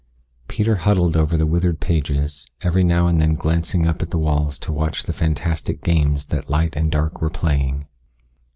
Peter 0.47 0.77
huddled 0.77 1.15
over 1.15 1.37
the 1.37 1.45
withered 1.45 1.79
pages, 1.79 2.47
every 2.61 2.83
now 2.83 3.05
and 3.05 3.21
then 3.21 3.35
glancing 3.35 3.85
up 3.85 4.01
at 4.01 4.09
the 4.09 4.17
walls 4.17 4.57
to 4.57 4.73
watch 4.73 5.03
the 5.03 5.13
fantastic 5.13 5.83
games 5.83 6.25
that 6.25 6.49
light 6.49 6.75
and 6.75 6.91
dark 6.91 7.21
were 7.21 7.29
playing. 7.29 7.85